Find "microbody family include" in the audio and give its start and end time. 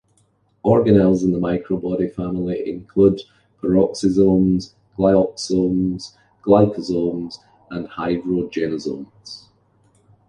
1.37-3.21